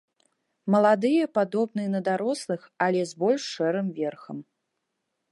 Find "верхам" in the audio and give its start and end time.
3.99-4.37